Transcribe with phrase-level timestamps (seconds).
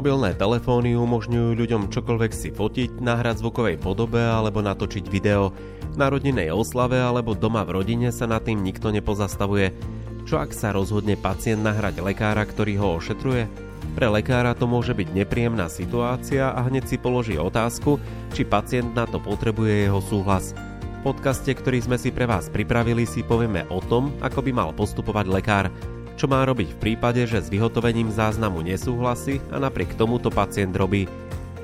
[0.00, 5.52] Mobilné telefóny umožňujú ľuďom čokoľvek si fotiť, nahrať zvukovej podobe alebo natočiť video.
[5.92, 9.76] Na rodinnej oslave alebo doma v rodine sa nad tým nikto nepozastavuje.
[10.24, 13.44] Čo ak sa rozhodne pacient nahrať lekára, ktorý ho ošetruje?
[13.92, 18.00] Pre lekára to môže byť nepríjemná situácia a hneď si položí otázku,
[18.32, 20.56] či pacient na to potrebuje jeho súhlas.
[21.04, 24.72] V podcaste, ktorý sme si pre vás pripravili, si povieme o tom, ako by mal
[24.72, 25.68] postupovať lekár
[26.20, 30.76] čo má robiť v prípade, že s vyhotovením záznamu nesúhlasí a napriek tomu to pacient
[30.76, 31.08] robí.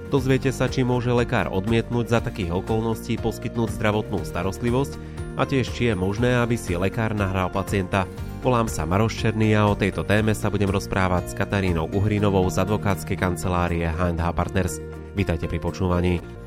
[0.08, 4.96] Dozviete sa, či môže lekár odmietnúť za takých okolností poskytnúť zdravotnú starostlivosť
[5.36, 8.08] a tiež či je možné, aby si lekár nahral pacienta.
[8.40, 12.64] Volám sa Maroš Černý a o tejto téme sa budem rozprávať s Katarínou Uhrinovou z
[12.64, 14.80] advokátskej kancelárie H&H Partners.
[15.12, 16.45] Vítajte pri počúvaní.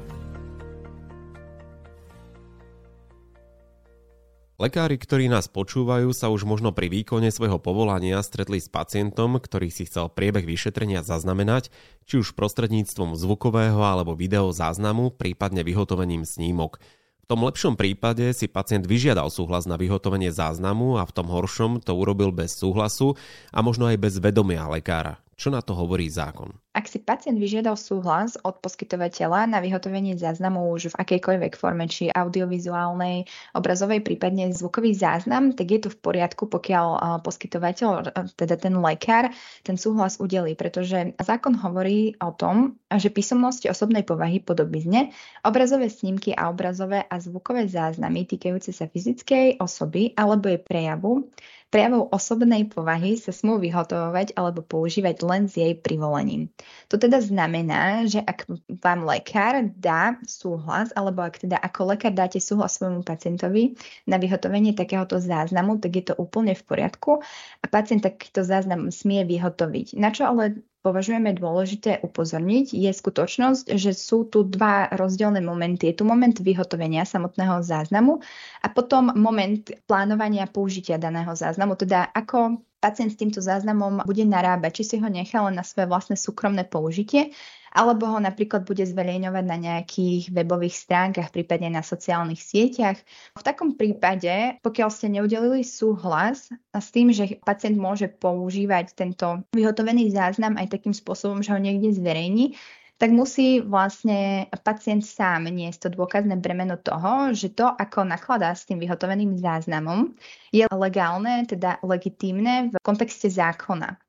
[4.59, 9.71] Lekári, ktorí nás počúvajú, sa už možno pri výkone svojho povolania stretli s pacientom, ktorý
[9.71, 11.71] si chcel priebeh vyšetrenia zaznamenať,
[12.03, 16.75] či už prostredníctvom zvukového alebo video záznamu, prípadne vyhotovením snímok.
[17.23, 21.79] V tom lepšom prípade si pacient vyžiadal súhlas na vyhotovenie záznamu a v tom horšom
[21.79, 23.15] to urobil bez súhlasu
[23.55, 25.23] a možno aj bez vedomia lekára.
[25.39, 26.51] Čo na to hovorí zákon?
[26.69, 32.13] Ak si pacient vyžiadal súhlas od poskytovateľa na vyhotovenie záznamu už v akejkoľvek forme, či
[32.13, 33.25] audiovizuálnej,
[33.57, 39.33] obrazovej, prípadne zvukový záznam, tak je to v poriadku, pokiaľ poskytovateľ, teda ten lekár,
[39.65, 45.09] ten súhlas udelí, pretože zákon hovorí o tom, že písomnosti osobnej povahy podobizne,
[45.41, 51.33] obrazové snímky a obrazové a zvukové záznamy týkajúce sa fyzickej osoby alebo jej prejavu
[51.69, 56.49] prejavov osobnej povahy sa smú vyhotovovať alebo používať len s jej privolením.
[56.89, 58.49] To teda znamená, že ak
[58.81, 63.77] vám lekár dá súhlas, alebo ak teda ako lekár dáte súhlas svojmu pacientovi
[64.09, 67.21] na vyhotovenie takéhoto záznamu, tak je to úplne v poriadku
[67.61, 69.97] a pacient takýto záznam smie vyhotoviť.
[69.97, 75.91] Na čo ale považujeme dôležité upozorniť, je skutočnosť, že sú tu dva rozdielne momenty.
[75.91, 78.23] Je tu moment vyhotovenia samotného záznamu
[78.63, 84.81] a potom moment plánovania použitia daného záznamu, teda ako pacient s týmto záznamom bude narábať,
[84.81, 87.35] či si ho nechá len na svoje vlastné súkromné použitie,
[87.73, 92.97] alebo ho napríklad bude zverejňovať na nejakých webových stránkach, prípadne na sociálnych sieťach.
[93.37, 100.09] V takom prípade, pokiaľ ste neudelili súhlas s tým, že pacient môže používať tento vyhotovený
[100.13, 102.57] záznam aj takým spôsobom, že ho niekde zverejní,
[102.99, 108.67] tak musí vlastne pacient sám niesť to dôkazné bremeno toho, že to, ako nakladá s
[108.67, 110.19] tým vyhotoveným záznamom,
[110.51, 114.08] je legálne, teda legitímne v kontexte zákona.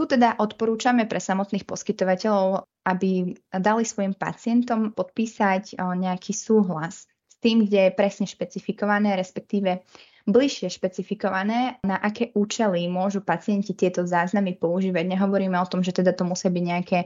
[0.00, 7.68] Tu teda odporúčame pre samotných poskytovateľov, aby dali svojim pacientom podpísať nejaký súhlas s tým,
[7.68, 9.84] kde je presne špecifikované, respektíve
[10.24, 15.04] bližšie špecifikované, na aké účely môžu pacienti tieto záznamy používať.
[15.04, 16.98] Nehovoríme o tom, že teda to musia byť nejaké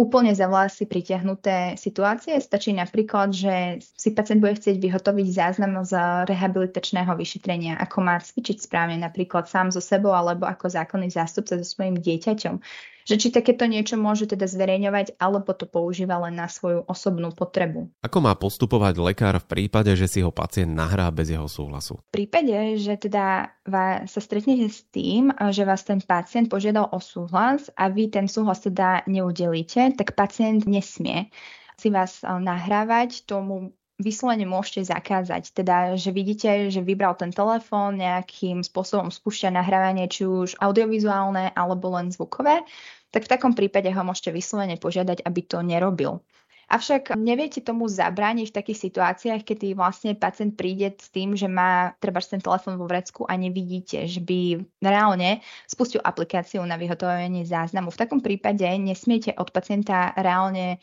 [0.00, 2.40] úplne za vlasy pritiahnuté situácie.
[2.40, 5.92] Stačí napríklad, že si pacient bude chcieť vyhotoviť záznam z
[6.24, 11.66] rehabilitačného vyšetrenia, ako má cvičiť správne napríklad sám so sebou alebo ako zákonný zástupca so
[11.68, 12.56] svojím dieťaťom
[13.04, 17.90] že či takéto niečo môže teda zverejňovať, alebo to používa len na svoju osobnú potrebu.
[18.04, 22.00] Ako má postupovať lekár v prípade, že si ho pacient nahrá bez jeho súhlasu?
[22.10, 26.98] V prípade, že teda vás, sa stretnete s tým, že vás ten pacient požiadal o
[26.98, 31.32] súhlas a vy ten súhlas teda neudelíte, tak pacient nesmie
[31.80, 35.52] si vás nahrávať, tomu vyslovene môžete zakázať.
[35.52, 41.92] Teda, že vidíte, že vybral ten telefón, nejakým spôsobom spúšťa nahrávanie, či už audiovizuálne alebo
[41.92, 42.64] len zvukové,
[43.12, 46.24] tak v takom prípade ho môžete vyslovene požiadať, aby to nerobil.
[46.70, 51.98] Avšak neviete tomu zabrániť v takých situáciách, kedy vlastne pacient príde s tým, že má
[51.98, 57.90] treba ten telefón vo vrecku a nevidíte, že by reálne spustil aplikáciu na vyhotovenie záznamu.
[57.90, 60.78] V takom prípade nesmiete od pacienta reálne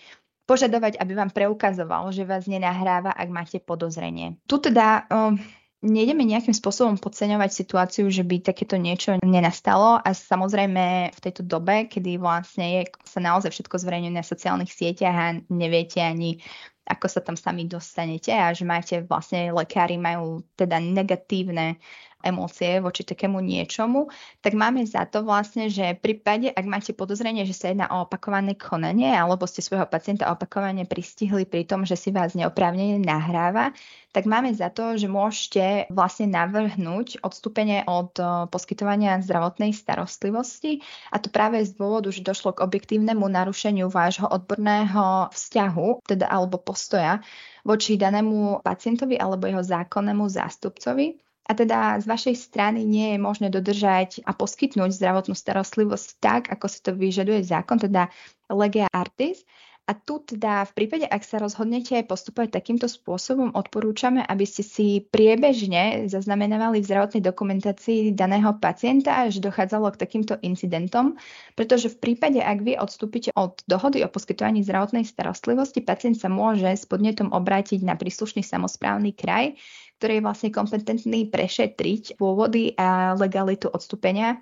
[0.48, 4.40] požadovať, aby vám preukazoval, že vás nenahráva, ak máte podozrenie.
[4.48, 5.36] Tu teda um,
[5.84, 11.86] nejdeme nejakým spôsobom podceňovať situáciu, že by takéto niečo nenastalo a samozrejme v tejto dobe,
[11.86, 16.42] kedy vlastne je, sa naozaj všetko zverejňuje na sociálnych sieťach a neviete ani
[16.88, 21.84] ako sa tam sami dostanete a že máte vlastne lekári majú teda negatívne
[22.26, 24.10] emócie voči takému niečomu,
[24.42, 28.04] tak máme za to vlastne, že v prípade, ak máte podozrenie, že sa jedná o
[28.04, 33.72] opakované konanie alebo ste svojho pacienta opakovane pristihli pri tom, že si vás neoprávnene nahráva,
[34.18, 38.18] tak máme za to, že môžete vlastne navrhnúť odstúpenie od
[38.50, 40.82] poskytovania zdravotnej starostlivosti.
[41.14, 46.58] A to práve z dôvodu, že došlo k objektívnemu narušeniu vášho odborného vzťahu, teda alebo
[46.58, 47.22] postoja
[47.62, 53.48] voči danému pacientovi alebo jeho zákonnému zástupcovi a teda z vašej strany nie je možné
[53.48, 58.12] dodržať a poskytnúť zdravotnú starostlivosť tak, ako si to vyžaduje zákon, teda
[58.52, 59.48] Lega Artis.
[59.88, 65.00] A tu teda v prípade, ak sa rozhodnete postupovať takýmto spôsobom, odporúčame, aby ste si
[65.00, 71.16] priebežne zaznamenávali v zdravotnej dokumentácii daného pacienta, až dochádzalo k takýmto incidentom,
[71.56, 76.68] pretože v prípade, ak vy odstúpite od dohody o poskytovaní zdravotnej starostlivosti, pacient sa môže
[76.68, 79.56] s podnetom obrátiť na príslušný samozprávny kraj,
[79.98, 84.42] ktorý je vlastne kompetentný prešetriť pôvody a legalitu odstúpenia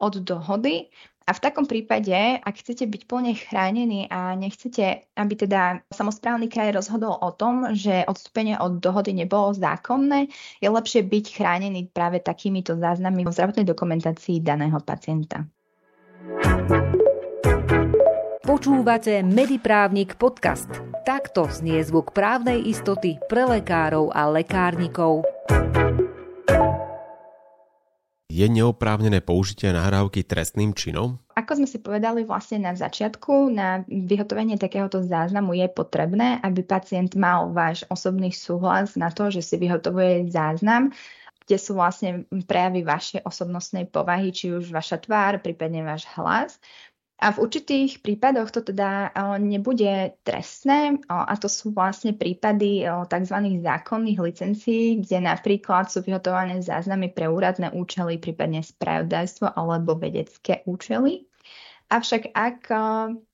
[0.00, 0.88] od dohody
[1.30, 6.74] a v takom prípade, ak chcete byť plne chránení a nechcete, aby teda samozprávny kraj
[6.74, 10.26] rozhodol o tom, že odstúpenie od dohody nebolo zákonné,
[10.58, 15.46] je lepšie byť chránený práve takýmito záznamy v zdravotnej dokumentácii daného pacienta.
[18.40, 20.64] Počúvate Mediprávnik podcast.
[21.04, 25.28] Takto znie zvuk právnej istoty pre lekárov a lekárnikov.
[28.32, 31.20] Je neoprávnené použitie nahrávky trestným činom?
[31.36, 37.12] Ako sme si povedali vlastne na začiatku, na vyhotovenie takéhoto záznamu je potrebné, aby pacient
[37.20, 40.88] mal váš osobný súhlas na to, že si vyhotovuje záznam,
[41.44, 46.62] kde sú vlastne prejavy vašej osobnostnej povahy, či už vaša tvár, prípadne váš hlas.
[47.20, 53.36] A v určitých prípadoch to teda nebude trestné a to sú vlastne prípady tzv.
[53.60, 61.28] zákonných licencií, kde napríklad sú vyhotované záznamy pre úradné účely, prípadne spravodajstvo alebo vedecké účely.
[61.92, 62.72] Avšak ak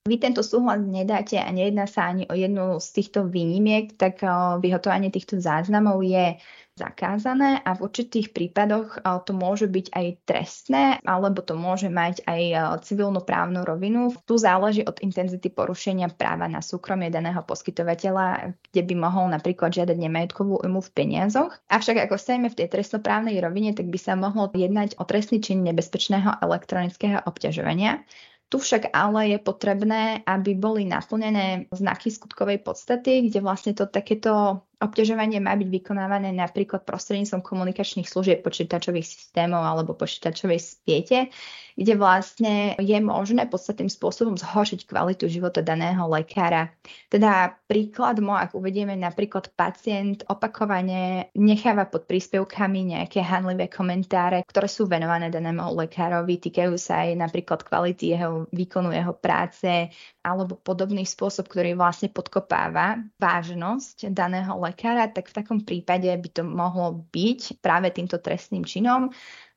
[0.08, 4.18] vy tento súhlas nedáte a nejedná sa ani o jednu z týchto výnimiek, tak
[4.64, 6.40] vyhotovanie týchto záznamov je
[6.76, 12.42] zakázané a v určitých prípadoch to môže byť aj trestné, alebo to môže mať aj
[12.84, 14.12] civilnú právnu rovinu.
[14.28, 19.96] Tu záleží od intenzity porušenia práva na súkromie daného poskytovateľa, kde by mohol napríklad žiadať
[19.96, 21.56] nemajetkovú újmu v peniazoch.
[21.72, 25.64] Avšak ako stojíme v tej trestnoprávnej rovine, tak by sa mohlo jednať o trestný čin
[25.64, 28.04] nebezpečného elektronického obťažovania.
[28.46, 34.62] Tu však ale je potrebné, aby boli naplnené znaky skutkovej podstaty, kde vlastne to takéto
[34.76, 41.32] Obťažovanie má byť vykonávané napríklad prostredníctvom komunikačných služieb počítačových systémov alebo počítačovej siete,
[41.76, 46.76] kde vlastne je možné podstatným spôsobom zhoršiť kvalitu života daného lekára.
[47.08, 54.84] Teda príklad, ak uvedieme napríklad pacient opakovane necháva pod príspevkami nejaké hanlivé komentáre, ktoré sú
[54.84, 59.88] venované danému lekárovi, týkajú sa aj napríklad kvality jeho výkonu jeho práce
[60.20, 66.42] alebo podobný spôsob, ktorý vlastne podkopáva vážnosť daného lekára, tak v takom prípade by to
[66.42, 69.12] mohlo byť práve týmto trestným činom.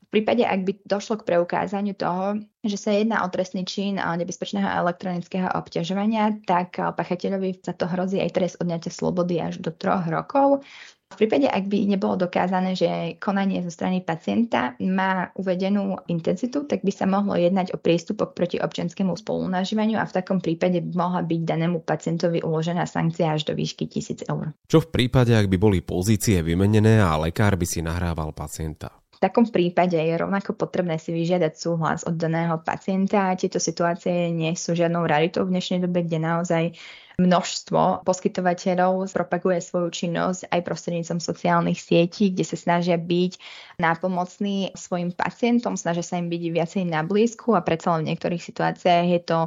[0.10, 4.66] V prípade, ak by došlo k preukázaniu toho, že sa jedná o trestný čin nebezpečného
[4.66, 10.66] elektronického obťažovania, tak pachateľovi za to hrozí aj trest odňatia slobody až do troch rokov.
[11.10, 16.86] V prípade, ak by nebolo dokázané, že konanie zo strany pacienta má uvedenú intenzitu, tak
[16.86, 21.26] by sa mohlo jednať o priestupok proti občianskému spolunažívaniu a v takom prípade by mohla
[21.26, 24.54] byť danému pacientovi uložená sankcia až do výšky 1000 eur.
[24.70, 28.94] Čo v prípade, ak by boli pozície vymenené a lekár by si nahrával pacienta?
[29.20, 33.36] V takom prípade je rovnako potrebné si vyžiadať súhlas od daného pacienta.
[33.36, 36.64] Tieto situácie nie sú žiadnou raritou v dnešnej dobe, kde naozaj
[37.20, 43.36] množstvo poskytovateľov propaguje svoju činnosť aj prostrednícom sociálnych sietí, kde sa snažia byť
[43.84, 48.40] nápomocní svojim pacientom, snažia sa im byť viacej na blízku a predsa len v niektorých
[48.40, 49.40] situáciách je to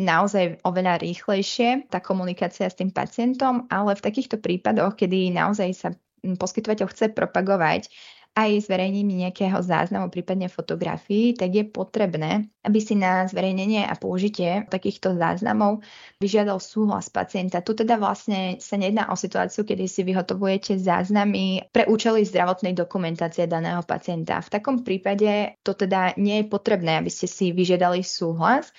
[0.00, 5.92] naozaj oveľa rýchlejšie, tá komunikácia s tým pacientom, ale v takýchto prípadoch, kedy naozaj sa
[6.24, 7.92] poskytovateľ chce propagovať
[8.30, 14.64] aj zverejnení nejakého záznamu, prípadne fotografií, tak je potrebné, aby si na zverejnenie a použitie
[14.70, 15.82] takýchto záznamov
[16.22, 17.58] vyžiadal súhlas pacienta.
[17.58, 23.50] Tu teda vlastne sa nejedná o situáciu, kedy si vyhotovujete záznamy pre účely zdravotnej dokumentácie
[23.50, 24.38] daného pacienta.
[24.38, 28.70] V takom prípade to teda nie je potrebné, aby ste si vyžiadali súhlas,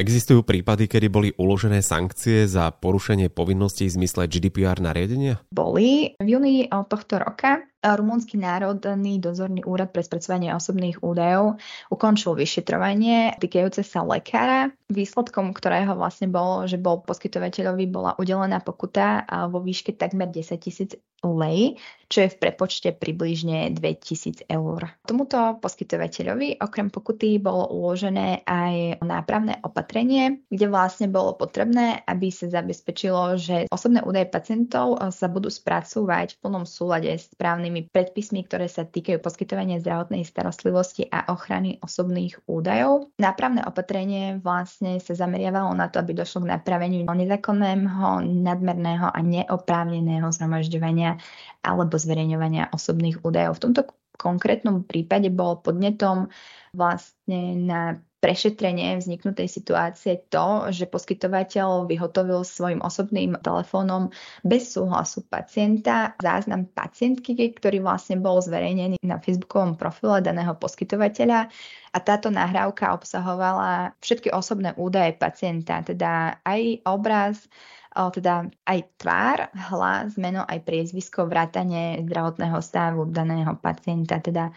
[0.01, 5.45] Existujú prípady, kedy boli uložené sankcie za porušenie povinností v zmysle GDPR nariadenia?
[5.53, 6.17] Boli.
[6.17, 11.57] V júni tohto roka Rumunský národný dozorný úrad pre spracovanie osobných údajov
[11.89, 19.25] ukončil vyšetrovanie týkajúce sa lekára, výsledkom ktorého vlastne bolo, že bol poskytovateľovi bola udelená pokuta
[19.49, 21.77] vo výške takmer 10 tisíc lei,
[22.09, 24.89] čo je v prepočte približne 2000 eur.
[25.05, 32.49] Tomuto poskytovateľovi okrem pokuty bolo uložené aj nápravné opatrenie, kde vlastne bolo potrebné, aby sa
[32.49, 38.43] zabezpečilo, že osobné údaje pacientov sa budú spracúvať v plnom súlade s právnym právnymi predpismi,
[38.43, 43.07] ktoré sa týkajú poskytovania zdravotnej starostlivosti a ochrany osobných údajov.
[43.15, 50.27] Nápravné opatrenie vlastne sa zameriavalo na to, aby došlo k napraveniu nezákonného, nadmerného a neoprávneného
[50.35, 51.15] zhromažďovania
[51.63, 53.55] alebo zverejňovania osobných údajov.
[53.55, 53.81] V tomto
[54.19, 56.27] konkrétnom prípade bol podnetom
[56.75, 64.13] vlastne na prešetrenie vzniknutej situácie to, že poskytovateľ vyhotovil svojim osobným telefónom
[64.45, 71.49] bez súhlasu pacienta záznam pacientky, ktorý vlastne bol zverejnený na facebookovom profile daného poskytovateľa
[71.91, 77.49] a táto nahrávka obsahovala všetky osobné údaje pacienta, teda aj obraz,
[77.91, 84.21] teda aj tvár, hlas, meno, aj priezvisko, vrátanie zdravotného stavu daného pacienta.
[84.23, 84.53] Teda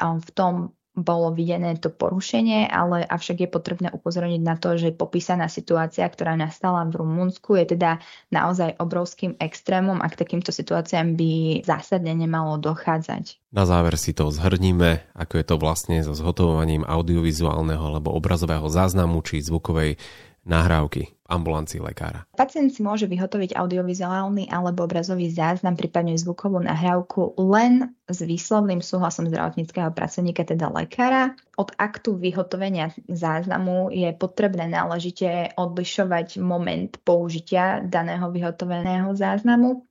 [0.00, 5.48] v tom bolo videné to porušenie, ale avšak je potrebné upozorniť na to, že popísaná
[5.48, 7.96] situácia, ktorá nastala v Rumunsku, je teda
[8.28, 13.40] naozaj obrovským extrémom a k takýmto situáciám by zásadne nemalo dochádzať.
[13.56, 19.24] Na záver si to zhrníme, ako je to vlastne so zhotovovaním audiovizuálneho alebo obrazového záznamu
[19.24, 19.96] či zvukovej
[20.44, 22.28] nahrávky ambulancii lekára.
[22.36, 29.26] Pacient si môže vyhotoviť audiovizuálny alebo obrazový záznam, prípadne zvukovú nahrávku len s výslovným súhlasom
[29.32, 31.32] zdravotníckého pracovníka, teda lekára.
[31.56, 39.88] Od aktu vyhotovenia záznamu je potrebné náležite odlišovať moment použitia daného vyhotoveného záznamu.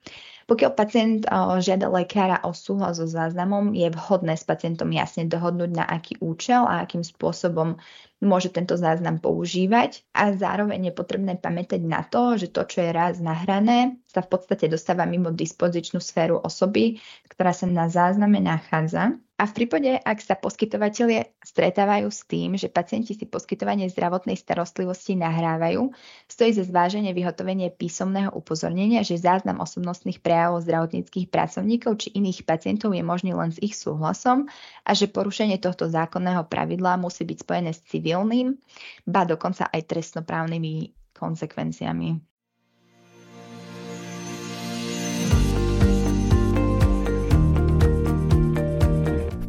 [0.51, 1.23] Pokiaľ pacient
[1.63, 6.67] žiada lekára o súhlas so záznamom, je vhodné s pacientom jasne dohodnúť, na aký účel
[6.67, 7.79] a akým spôsobom
[8.19, 12.91] môže tento záznam používať a zároveň je potrebné pamätať na to, že to, čo je
[12.91, 16.99] raz nahrané, sa v podstate dostáva mimo dispozičnú sféru osoby,
[17.31, 19.15] ktorá sa na zázname nachádza.
[19.39, 25.19] A v prípade, ak sa poskytovateľie stretávajú s tým, že pacienti si poskytovanie zdravotnej starostlivosti
[25.19, 25.91] nahrávajú,
[26.31, 32.95] stojí za zváženie vyhotovenie písomného upozornenia, že záznam osobnostných prejavov zdravotníckých pracovníkov či iných pacientov
[32.95, 34.47] je možný len s ich súhlasom
[34.87, 38.55] a že porušenie tohto zákonného pravidla musí byť spojené s civilným,
[39.03, 42.30] ba dokonca aj trestnoprávnymi konsekvenciami.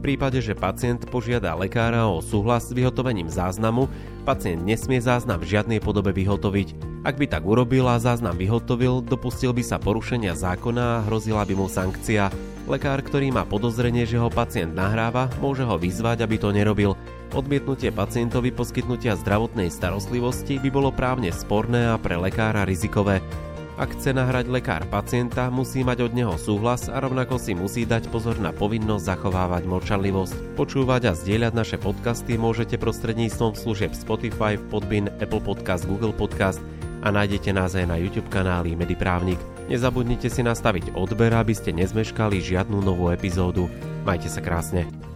[0.02, 3.86] Prípade, že pacient požiada lekára o súhlas s vyhotovením záznamu,
[4.26, 6.74] pacient nesmie záznam v žiadnej podobe vyhotoviť.
[7.06, 11.54] Ak by tak urobil a záznam vyhotovil, dopustil by sa porušenia zákona a hrozila by
[11.54, 12.34] mu sankcia.
[12.66, 16.94] Lekár, ktorý má podozrenie, že ho pacient nahráva, môže ho vyzvať, aby to nerobil.
[17.34, 23.18] Odmietnutie pacientovi poskytnutia zdravotnej starostlivosti by bolo právne sporné a pre lekára rizikové.
[23.82, 28.14] Ak chce nahrať lekár pacienta, musí mať od neho súhlas a rovnako si musí dať
[28.14, 30.54] pozor na povinnosť zachovávať mlčanlivosť.
[30.54, 36.62] Počúvať a zdieľať naše podcasty môžete prostredníctvom služieb Spotify, Podbin, Apple Podcast, Google Podcast
[37.02, 39.42] a nájdete nás aj na YouTube kanáli Mediprávnik.
[39.66, 43.66] Nezabudnite si nastaviť odber, aby ste nezmeškali žiadnu novú epizódu.
[44.06, 45.11] Majte sa krásne.